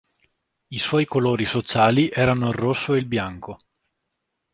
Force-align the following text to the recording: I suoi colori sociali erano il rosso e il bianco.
I 0.69 0.79
suoi 0.79 1.05
colori 1.05 1.45
sociali 1.45 2.09
erano 2.11 2.47
il 2.47 2.55
rosso 2.55 2.95
e 2.95 2.97
il 2.97 3.05
bianco. 3.05 3.59